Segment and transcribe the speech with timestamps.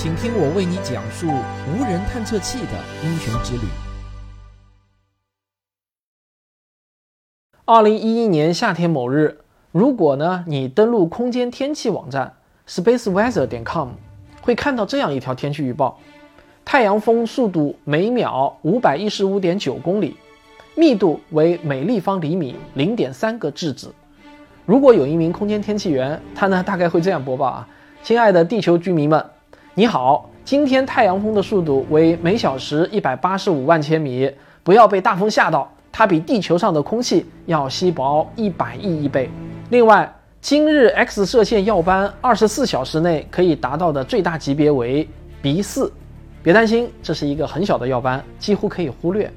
[0.00, 2.68] 请听我为你讲述无人探测器的
[3.02, 3.62] 英雄之旅。
[7.64, 9.40] 二零一一年夏天某日，
[9.72, 12.32] 如果呢你登录空间天气网站
[12.68, 13.88] spaceweather 点 com，
[14.40, 15.98] 会看到这样一条天气预报：
[16.64, 20.16] 太阳风速度每秒五百一十五点九公里，
[20.76, 23.92] 密度为每立方厘米零点三个质子。
[24.64, 27.68] 如果有一名空间天气员，他呢大概会这样播报啊：
[28.04, 29.28] 亲爱的地球居民们。
[29.78, 34.28] 你好，今天太阳风的速度为每小时一百八十五万千米，
[34.64, 39.30] 不要被大风吓到，它比地球上的空气要稀薄一百亿亿倍。
[39.70, 45.08] 另外，今日 X 射线耀斑二十四小时内可以达到的最大级别为
[45.40, 45.92] B 四，
[46.42, 49.30] 别担心，这是一个很小的耀斑，几乎可以忽略。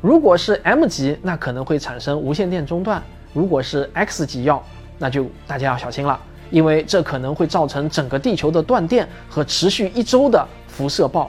[0.00, 2.98] 如果是 M 级，那可能会产生无线电中断；
[3.34, 4.64] 如果是 X 级耀，
[4.98, 6.18] 那就大家要小心了。
[6.52, 11.28] 因为这可能会造成整个地球的断电和持续一周的辐射暴。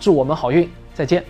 [0.00, 1.24] 祝我们好运，再见。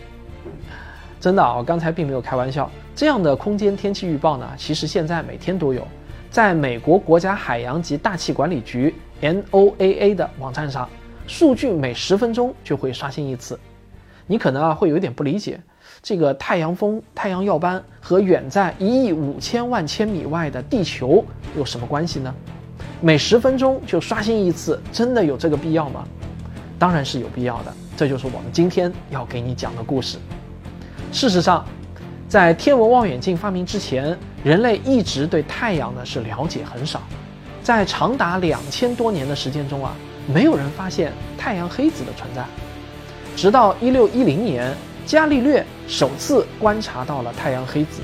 [1.20, 2.70] 真的啊，我刚才并没有开玩笑。
[2.96, 5.86] 这样的空间天气预报呢，其实现在每天都有，
[6.30, 10.88] 在美国国家海洋及大气管理局 （NOAA） 的网站上，
[11.26, 13.58] 数据每十分钟就会刷新一次。
[14.26, 15.60] 你可能啊会有点不理解，
[16.02, 21.24] 这个太阳风、太阳耀斑和远在一亿五千万千米外的地球
[21.56, 22.34] 有什么关系呢？
[23.00, 26.04] 每十分钟就刷新一次，真的有这个必要吗？
[26.80, 27.72] 当然是有必要的。
[27.96, 30.18] 这就是我们今天要给你讲的故事。
[31.12, 31.64] 事实上，
[32.28, 37.00] 在天文望远镜发明之前，人类一直对太阳呢是了解很少。
[37.62, 39.94] 在长达两千多年的时间中啊，
[40.26, 42.44] 没有人发现太阳黑子的存在。
[43.36, 44.74] 直到一六一零年，
[45.06, 48.02] 伽利略首次观察到了太阳黑子，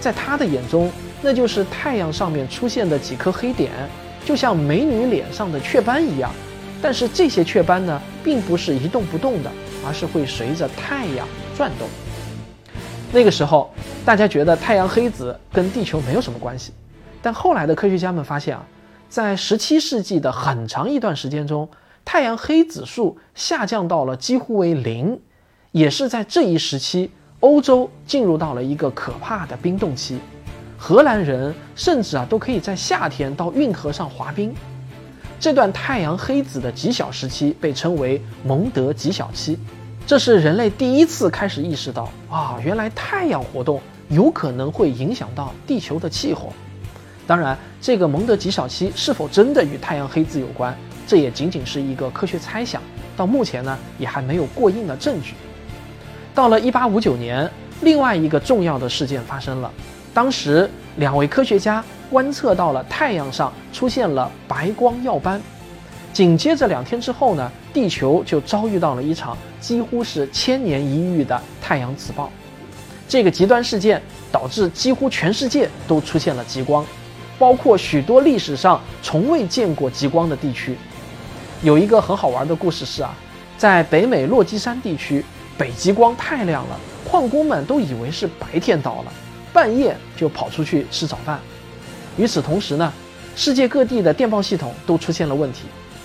[0.00, 3.70] 在他的眼中，那就是太阳上面出现的几颗黑点。
[4.24, 6.30] 就像美女脸上的雀斑一样，
[6.80, 9.50] 但是这些雀斑呢，并不是一动不动的，
[9.86, 11.26] 而是会随着太阳
[11.56, 11.88] 转动。
[13.12, 13.72] 那个时候，
[14.04, 16.72] 大家觉得太阳黑子跟地球没有什么关系，
[17.20, 18.64] 但后来的科学家们发现啊，
[19.08, 21.68] 在17世纪的很长一段时间中，
[22.04, 25.18] 太阳黑子数下降到了几乎为零，
[25.72, 27.10] 也是在这一时期，
[27.40, 30.20] 欧洲进入到了一个可怕的冰冻期。
[30.82, 34.54] 荷兰人甚至啊都可以在夏天到运河上滑冰。
[35.38, 39.58] 这段太阳黑子的极小时期被称为蒙德极小期，
[40.06, 46.50] 这是人类第一次开始意识到啊，原来太阳活动有可能会影响到地球的气候。
[47.26, 50.74] 当然，这个蒙德极小期是否真的与太阳黑子有关，
[51.06, 52.80] 这也仅仅是一个科学猜想，
[53.18, 55.34] 到目前呢也还没有过硬的证据。
[56.34, 57.50] 到了1859年，
[57.82, 59.70] 另外一个重要的事件发生了。
[60.12, 65.40] 当时，两位科学家观测到了太阳上出现了白光耀斑。
[66.12, 72.28] 紧接着两天之后呢，地球就遭遇到了一场几乎是千年一遇的太阳磁暴。
[73.08, 76.84] 这个极端事件导致几乎全世界都出现了极光，
[77.38, 80.76] 包括许多历史上从未见过极光的地区。
[81.62, 83.14] 有一个很好玩的故事是啊，
[83.56, 85.24] 在北美落基山地区，
[85.56, 89.12] 北极光太亮了，矿工们都以为是白天到了。
[89.52, 91.38] 半夜就跑出去吃早饭。
[92.16, 92.92] 与此同时呢，
[93.36, 95.60] 世界各地的电报系统都出现了问题。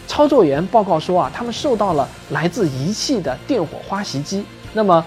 [0.08, 4.46] 操作员报告说啊，他们受到了来自仪器的电火花袭击。
[4.72, 5.04] 那么，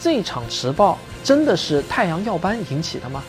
[0.00, 3.22] 这场迟报真的是太阳耀斑引起的吗？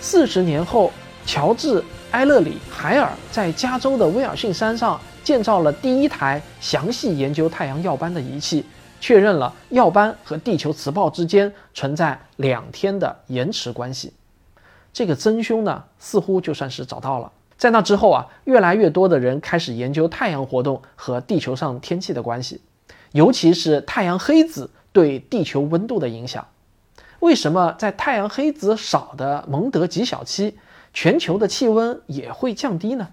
[0.00, 0.92] 四十年后，
[1.24, 8.64] 乔治·埃勒里海尔在加州的威尔逊山上建造了第一台详细研究太阳耀斑的仪器。
[9.02, 14.12] 确认了耀斑和地球磁暴之间存在两天的延迟关系，
[14.92, 17.32] 这个真凶呢，似乎就算是找到了。
[17.58, 22.60] 在那之后啊，越来越多的人开始研究太阳活动和地球上天气的关系，
[23.10, 26.46] 尤其是太阳黑子对地球温度的影响。
[27.18, 30.56] 为什么在太阳黑子少的蒙德极小期，
[30.94, 33.08] 全球的气温也会降低呢？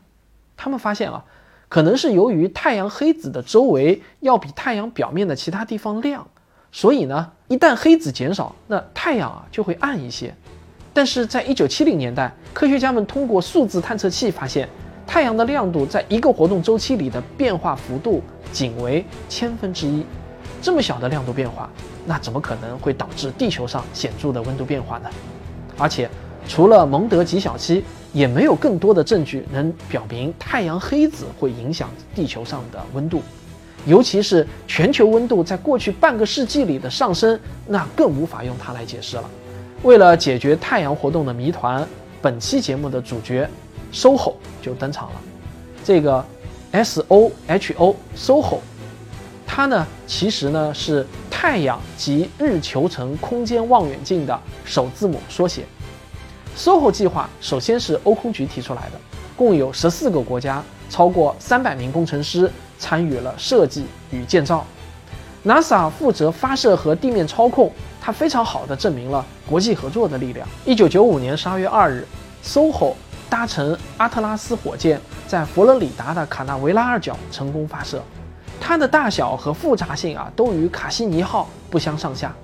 [0.55, 1.25] 他们发现啊。
[1.69, 6.27] 可能是由于太阳黑子的周围要比太阳表面的其他地方亮，
[6.71, 10.33] 所以呢，一旦黑子减少，那太阳啊就会暗一些。
[10.91, 14.67] 但是在一九七零年代，科学家们通过数字探测器发现，
[15.05, 20.03] 太阳的亮度在一个活动周期里的变化幅度仅为千分之一，
[20.63, 21.69] 这么小的亮度变化，
[22.03, 25.09] 那怎么可能会导致地球上显著的温度变化呢？
[25.77, 26.09] 而且，
[26.47, 27.85] 除了蒙德极小期。
[28.13, 33.21] 也没有更多的证据能表明太阳黑子会影响地球上的温度，
[33.85, 39.29] 尤其是全球温度在过去半个世纪里的上升，那更无法用它来解释了。
[39.83, 41.87] 为了解决太阳活动的谜团，
[42.21, 43.47] 本期节目的主角
[43.93, 45.21] SOHO 就登场了。
[45.83, 46.25] 这个
[46.71, 48.57] S O H O SOHO，
[49.47, 55.63] 它呢其实呢是太阳及日球层空间望远镜的首字母缩写。
[56.59, 58.99] SOHO 计划首先是欧空局提出来的，
[59.37, 64.65] 共有十四个国家，超过三百名工程师参与了设计与建造。
[65.45, 67.71] NASA 负责发射和地面操控，
[68.01, 70.45] 它非常好的证明了国际合作的力量。
[70.65, 72.05] 一九九五年十二月二日
[72.43, 72.93] ，SOHO
[73.29, 78.03] 搭乘阿特拉斯火箭，在佛罗里达的卡纳维拉二角成功发射。
[78.59, 82.35] 它的大小和复杂性啊，都与卡西尼号不相上下。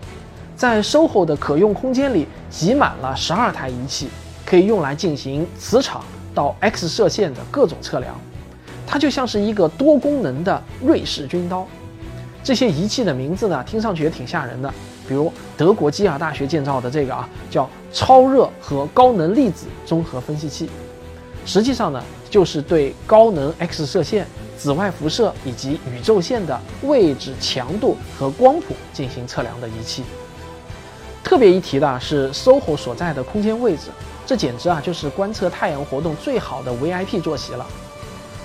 [0.55, 4.07] 在 SOHO 的可用空间里挤满了十二台仪器，
[4.45, 6.03] 可以用来进行磁场
[6.33, 8.15] 到 X 射线的各种测量。
[8.87, 11.67] 它就像是一个多功能的瑞士军刀。
[12.43, 14.71] 这些仪器的名字呢，听上去也挺吓人的，
[15.09, 20.69] 比如德国基尔大学建造的这个啊，叫超热和高能粒子综合分析器，
[21.45, 30.03] 实际上呢，就是对高能 X 射线、紫外辐射以及宇宙线的位置、强度和光谱进行测量的仪器。
[31.25, 33.89] 特别一提的是 SOHO 所在的空间位置，
[34.27, 37.65] 这简直啊就是观测太阳活动最好的 VIP 坐席了。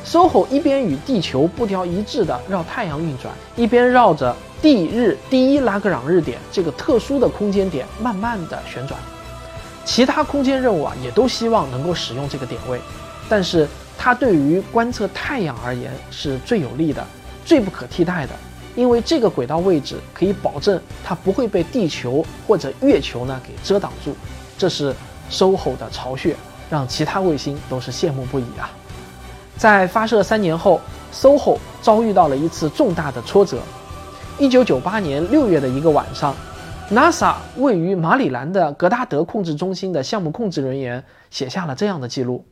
[0.07, 8.99] SOHO 一边与地球步调一致的绕太阳运转，一边绕着地日第一拉格朗日点这个特殊的空间点慢慢地旋转。
[9.85, 12.81] 其他空间任务啊，也都希望能够使用这个点位，
[13.29, 13.69] 但是
[13.99, 17.07] 它对于观测太阳而言是最有利的、
[17.45, 18.33] 最不可替代的，
[18.81, 24.17] 因为这个轨道位置可以保证它不会被地球或者月球呢给遮挡住。
[24.57, 24.95] 这是
[25.31, 26.35] SOHO 的巢穴，
[26.71, 28.71] 让其他卫星都是羡慕不已啊。
[29.59, 30.81] 在发射三年后
[31.13, 33.59] ，SOHO 遭遇到了一次重大的挫折。
[34.39, 36.35] 一九九八年六月的一个晚上
[36.91, 42.43] ，NASA 位于马里兰的格达德控制中心的项目控制人员写下了这样的记录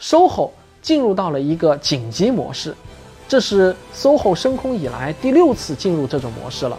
[0.00, 2.72] ：SOHO 进入到了一个紧急模式，
[3.28, 6.78] 这是 SOHO 升空以来第六次进入这种模式了。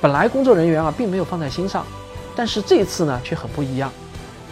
[0.00, 1.84] 本来工作人员啊并没有放在心上，
[2.36, 3.92] 但是这次呢却很不一样。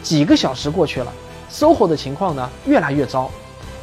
[0.03, 1.13] 几个小时过去了
[1.51, 3.31] ，SOHO 的情况呢越来越糟。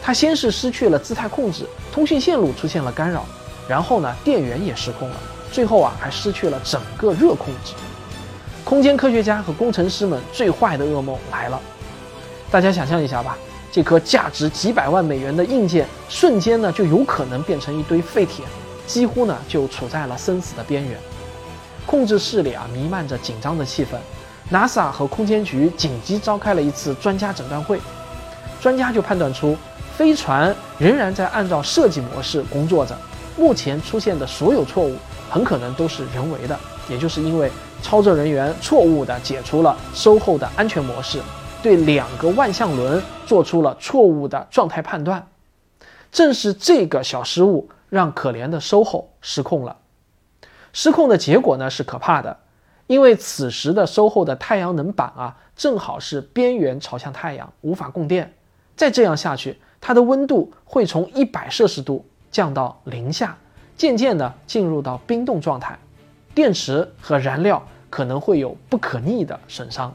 [0.01, 3.25] 它先是失去了姿态控制，通讯线路出现了干扰，
[3.67, 5.15] 然后呢，电源也失控了，
[5.51, 7.73] 最后啊，还失去了整个热控制。
[8.63, 11.59] 空间科学家和工程师们最坏的噩梦来了。
[12.51, 13.35] 大家想象一下吧，
[13.75, 18.45] 这颗价值几百万美元的硬件，瞬间呢，就有可能变成一堆废铁，
[18.87, 20.97] 几乎呢，就处在了生死的边缘。
[21.85, 23.97] 控制室里啊，弥漫着紧张的气氛。
[24.49, 27.77] NASA 和空间局紧急召开了一次专家诊断会，
[28.61, 29.57] 专家就判断出。
[29.97, 32.97] 飞船仍然在按照设计模式工作着，
[33.35, 34.95] 目前出现的所有错误
[35.29, 36.57] 很可能都是人为的，
[36.87, 37.51] 也就是因为
[37.81, 41.19] 操作人员错误地解除了收后的安全模式，
[41.65, 45.27] 对两个万向轮做出了错误的状态判断。
[46.11, 49.75] 正是这个小失误，让可怜的 Soho 失控了。
[50.73, 52.37] 失控的结果呢是可怕的，
[52.85, 58.31] 因为此时的 Soho 的太阳能板啊，正好是边缘朝向太阳，无法供电。
[58.75, 59.59] 再这样下去。
[59.81, 63.35] 它的温度会从一百摄氏度降到零下，
[63.75, 65.79] 渐渐地进入到冰冻状态，
[66.35, 69.91] 电池和燃料可能会有不可逆的损伤。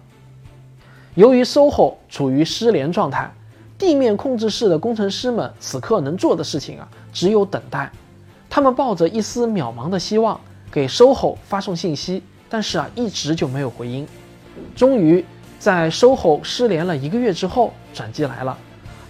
[1.20, 3.30] 由于 SOHO 处于失联状态，
[3.76, 7.92] 地面控制室的工程师们此刻能做的事情啊，只有等待。
[8.48, 10.40] 他们抱着一丝渺茫的希望
[10.72, 14.08] 给 SOHO 发送信息，但是啊，一直就没有回音。
[14.74, 15.22] 终于
[15.58, 18.56] 在 SOHO 失联了一个月之后，转机来了。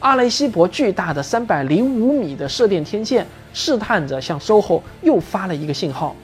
[0.00, 6.16] 阿雷西博巨大的三百零五米的射电天线试探着向 SOHO 又发了一个信号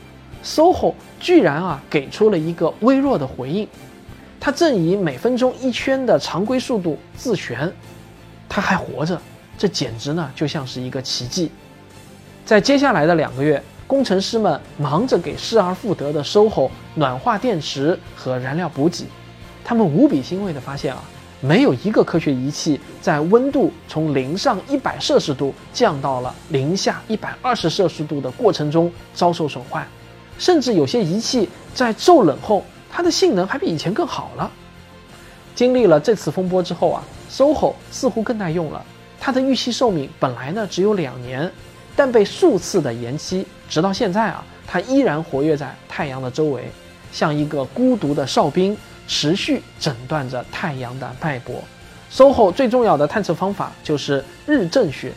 [0.43, 3.69] ，SOHO 居然啊给出了一个微弱的回应，
[4.39, 7.73] 它正以每分钟一圈的常规速度自旋，
[8.49, 9.21] 它还活着，
[9.59, 11.51] 这简直呢就像是一个奇迹。
[12.45, 19.07] 在接下来的两个月，工程师们忙着给失而复得的 SOHO 暖化电池和燃料补给，
[19.65, 21.03] 他们无比欣慰地发现啊。
[21.43, 29.87] 没有一个科学仪器在温度从零上一百摄氏度降到了零下一百二十摄氏度的过程中遭受损坏，
[30.39, 34.51] 甚至有些仪器在骤冷后，它的性能还比以前更好了。
[35.55, 38.85] 经历了这次风波之后啊，SOHO 似乎更耐用了。
[39.21, 41.51] 它的预期寿命本来呢只有两年，
[41.95, 46.71] 但被数次的延期，直到现在啊，它依然活跃在太阳的周围，
[47.13, 48.77] 像一个孤独的哨兵。
[49.09, 51.63] 持续诊断着太阳的脉搏。
[52.11, 55.13] SOHO 最重要的探测方法就是日震学，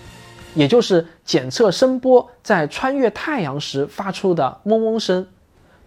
[0.53, 5.25] 也就是检测声波在穿越太阳时发出的嗡嗡声。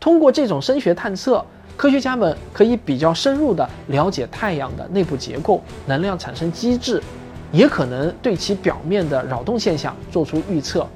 [0.00, 7.02] 通过这种声学探测，科学家们可以比较深入地了解太阳的内部结构、能量产生机制，
[7.50, 10.86] 也可能对其表面的扰动现象做出预测。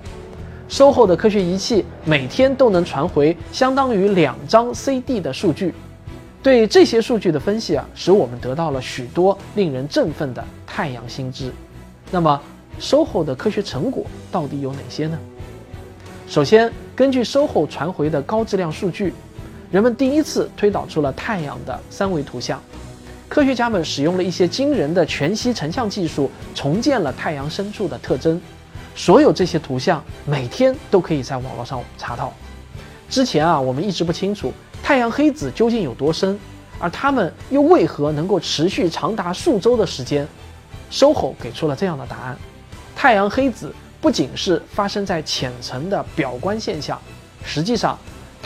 [0.68, 5.74] ，SOHO 的科学仪器每天都能传回相当于两张 CD 的数据。
[6.42, 11.50] 对这些数据的分析啊，使我们得到了许多令人振奋的太阳新知。
[12.12, 12.40] 那么
[12.80, 15.18] ，SOHO 的科学成果到底有哪些呢？
[16.28, 19.12] 首先，根据 SOHO 传回的高质量数据，
[19.70, 22.62] 人们第一次推导出了太阳的三维图像。
[23.28, 28.40] 科学家们使用了一些惊人的全息成像技术，重建了太阳深处的特征。
[28.94, 32.32] 所有这些图像每天都可以在网络上查到。
[33.10, 36.38] 之前啊，我们一直不清楚太阳黑子究竟有多深，
[36.78, 40.26] 而它们又为何能够持续长达数周的时间
[40.92, 42.36] ？SOHO 给出了这样的答案：
[42.94, 46.98] 太阳黑子不仅是发生在浅层的表观现象，
[47.44, 47.98] 实际上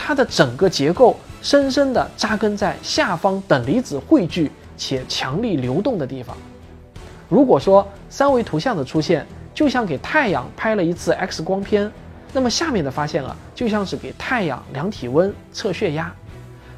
[0.03, 4.51] 它的整个结构深深地扎根在下方等离子汇聚。
[4.77, 6.35] 且强力流动的地方。
[7.29, 11.91] 如果说三维图像的出现就像给太阳拍了一次 X 光片，
[12.33, 16.11] 那么下面的发现啊，就像是给太阳量体温、测血压。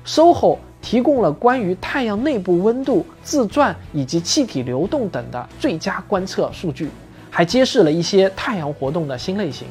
[0.06, 6.90] SOHO 提供了关于太阳内部温度、自转以及气体流动等的最佳观测数据，
[7.30, 9.66] 还揭示了一些太阳活动的新类型，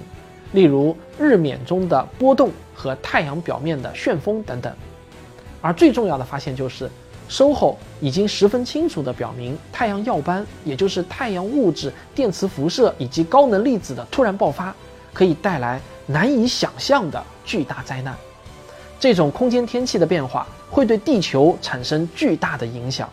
[0.53, 4.73] 例如日冕中的波动和太阳表面的旋风等等。
[5.61, 6.91] 而最重要的发现就是。
[7.31, 14.75] SOHO 已经十分清楚地表明，太阳耀斑，也就是太阳物质、电磁辐射以及高能粒子的突然爆发，
[15.15, 18.15] 可以带来难以想象的巨大灾难。
[19.01, 23.09] 这种空间天气的变化会对地球产生巨大的影响。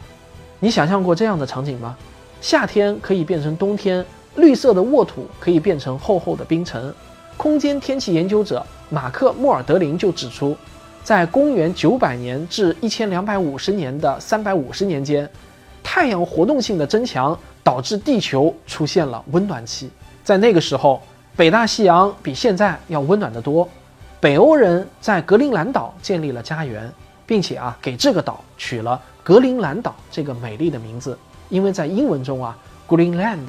[0.59, 1.95] 你想象过这样的场景吗？
[2.41, 4.05] 夏天可以变成冬天，
[4.35, 6.93] 绿色的沃土可以变成厚厚的冰层。
[7.39, 10.57] 空间天气研究者马克·莫尔德林就指出。
[11.05, 15.27] 在公元九百年至一千两百五十年的三百五十年间，
[15.81, 19.89] 太阳活动性的增强导致地球出现了温暖期。
[20.21, 21.01] 在那个时候，
[21.37, 23.67] 北大西洋比现在要温暖得多。
[24.19, 26.91] 北欧人在格陵兰岛建立了家园，
[27.25, 31.17] 并且啊，给这个岛取了格陵兰岛这个美丽的名字，
[31.47, 33.47] 因为在英文中啊，Greenland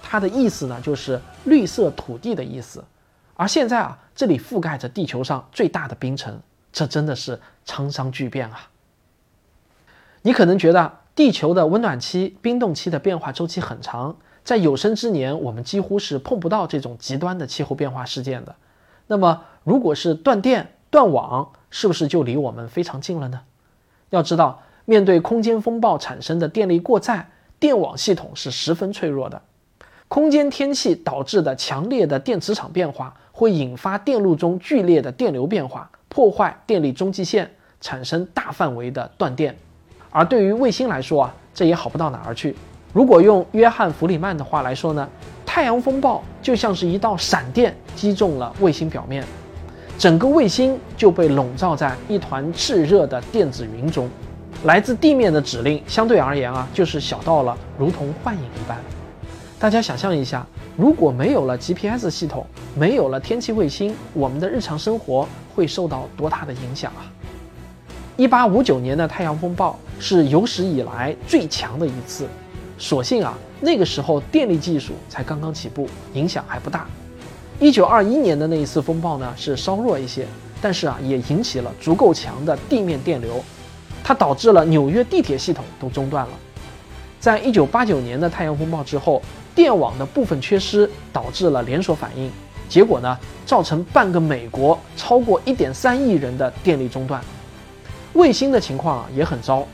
[0.00, 2.82] 它的意思呢就是绿色土地的意思。
[3.34, 6.40] 而现在啊，这里覆盖着地球上最大的冰层。
[6.72, 8.70] 这真的是沧桑巨变啊！
[10.22, 18.56] 你可能觉得地球的温暖期、冰冻期的变化周期很长，在有生之年我们几乎是碰不到这种极端的气候变化事件的。
[19.06, 23.42] 那么，如果是断电、断网，是不是就离我们非常近了呢？
[24.08, 27.28] 要知道，面对空间风暴产生的电力过载，
[27.60, 29.42] 电网系统是十分脆弱的。
[30.12, 35.90] 空间天气导致的强烈的电磁场变化，会引发电路中剧烈的电流变化。
[36.10, 37.50] 破坏电力中继线，
[37.80, 39.56] 产生大范围的断电。
[40.10, 42.54] 而对于卫星来说啊，这也好不到哪儿去。
[42.92, 45.08] 如果用约翰·弗里曼的话来说呢，
[45.46, 49.24] 太阳风暴就像是一道闪电击中了卫星表面，
[49.96, 54.10] 整个卫星就被笼罩在一团炽热的电子云中。
[54.64, 58.76] 来自地面的指令相对而言啊，就是小到了如同幻影一般。
[59.62, 60.44] 大家想象一下，
[60.76, 67.06] 如果没有了 GPS 系统，没有了天气卫星，我们的日常生活会受到多大的影响啊？
[68.16, 72.26] 一八五九年的太阳风暴是有史以来最强的一次，
[72.76, 76.84] 所幸啊，那个时候电力技术才刚刚起步，影响还不大。
[77.60, 80.26] 一九二一年的那一次风暴呢，是稍弱一些，
[80.60, 83.40] 但是啊，也引起了足够强的地面电流，
[84.02, 86.32] 它导致了纽约地铁系统都中断了。
[87.20, 89.22] 在一九八九年的太阳风暴之后。
[89.54, 92.30] 电网的部分缺失导致了连锁反应，
[92.68, 97.22] 结果呢，造成半个美国超过一点三亿人的电力中断。
[98.14, 99.66] 卫星的情况啊也很糟。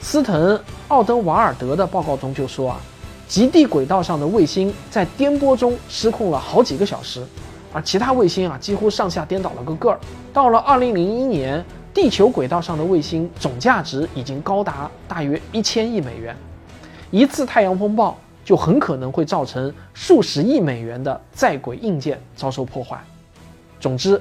[0.00, 2.80] 斯滕奥登瓦尔德的报告中就说啊，
[3.26, 7.26] 极地轨道上的卫星在颠簸中失控了好几个小时，
[7.72, 9.98] 而其他卫星啊几乎上下颠倒了个个儿。
[10.32, 16.36] 到了二零零一年，地球轨道上的卫星总价值已经高达大约一千亿美元。
[17.10, 18.16] 一次太阳风暴。
[18.48, 22.98] 就很可能会造成数十亿美元的在轨硬件遭受破坏。
[23.78, 24.18] 总之，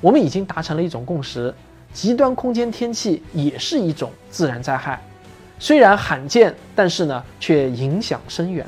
[0.00, 1.54] 我们已经达成了一种共识：
[1.92, 5.00] 极端空间天气也是一种自然灾害，
[5.60, 8.66] 虽然罕见，但是呢却影响深远。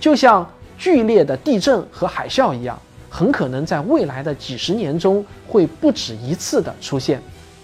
[0.00, 0.44] 就像
[0.76, 2.76] 剧烈的地震和海啸一样，
[3.08, 7.22] 很可能在未来的几十年中会不止一次的出现，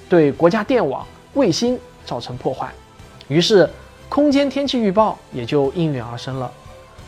[0.08, 1.04] 对国家电网、
[1.34, 2.70] 卫星造成破坏。
[3.26, 3.68] 于是，
[4.08, 6.48] 空间天气预报也就应运而生了。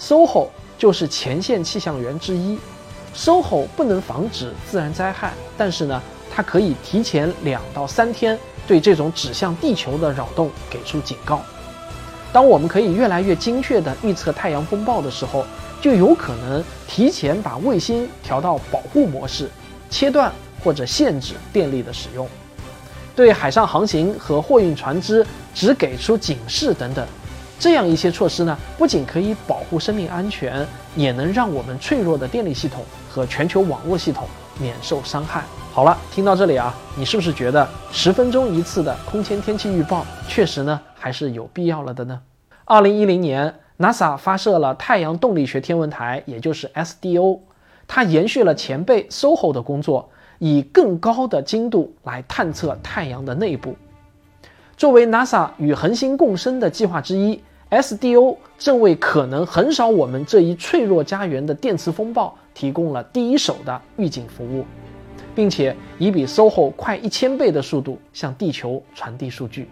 [0.00, 2.58] SOHO 就是前线气象员之一。
[3.14, 6.00] SOHO 不能防止自然灾害，但是呢，
[6.34, 11.42] 它可以提前两到三天对这种指向地球的扰动给出警告。
[12.32, 15.44] 当我们可以越来越精确地预测太阳风暴的时候，
[15.82, 19.50] 就有可能提前把卫星调到保护模式，
[19.90, 22.28] 切断或者限制电力的使用，
[23.16, 27.04] 对海上航行和货运船只只给出警示等等。
[27.60, 34.26] 这样一些措施呢，不仅可以保护生命安全，也能让我们脆弱的电力系统和全球网络系统
[34.58, 35.44] 免受伤害。
[35.70, 42.18] 好了，听到这里啊，你是不是觉得十分钟一次的空间天气预报确实呢，还是有必要了的呢？
[42.64, 47.40] 二零一零年，NASA 发射了太阳动力学天文台，也就是 SDO，
[47.86, 53.76] 它延续了前辈 SOHO 的工作，以更高的精度来探测太阳的内部。
[54.78, 57.38] 作为 NASA 与恒星共生的计划之一
[57.70, 64.64] ，SDO 正为可能横扫我们这一脆弱家园的电磁风暴提供了第一手的预警服务。
[65.32, 69.68] 并且以比 SOHO 快一千倍的速度向地球传递数据。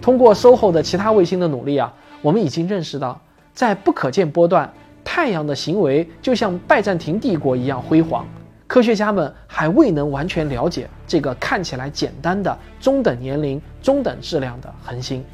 [0.00, 3.18] 通过 SOHO 的其他卫星的努力啊，我们已经认识到，
[3.54, 4.70] 在不可见波段，
[5.02, 8.26] 太阳的行为就像拜占庭帝国一样辉煌。
[8.66, 15.24] 科学家们还未能完全了解这个看起来简单的中等年龄、中等质量的恒星。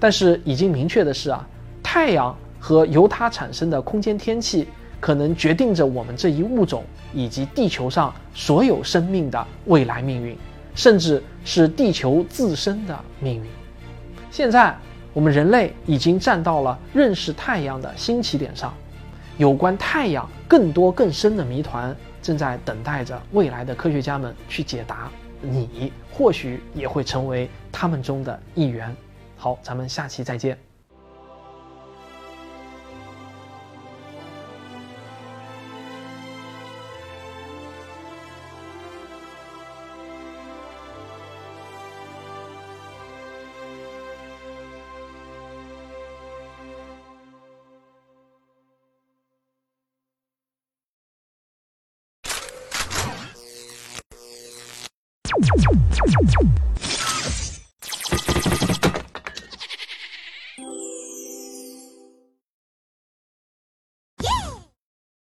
[0.00, 1.46] 但是已经明确的是啊，
[1.82, 4.66] 太阳和由它产生的空间天气。
[5.00, 10.36] 可能决定着我们这一物种以及地球上所有生命的未来命运，
[10.74, 13.44] 甚至是地球自身的命运。
[14.30, 14.76] 现在，
[15.14, 18.74] 我们人类已经站到了认识太阳的新起点上，
[19.38, 25.10] 有关太阳更多更深的谜团正在等待着未来的科学家们去解答。
[25.40, 28.94] 你或许也会成为他们中的一员。
[29.40, 30.58] 好，咱们下期再见。
[56.42, 56.69] you